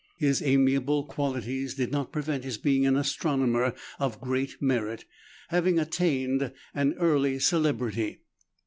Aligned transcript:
His 0.17 0.41
amiable 0.41 1.05
qualities 1.05 1.75
did 1.75 1.91
not 1.91 2.11
prevent 2.11 2.43
his 2.43 2.57
being 2.57 2.87
an 2.87 2.95
astronomer 2.95 3.75
of 3.99 4.19
great 4.19 4.59
merit, 4.59 5.05
having 5.49 5.77
attained 5.77 6.51
an 6.73 6.93
early 6.95 7.37
celebrity. 7.37 8.21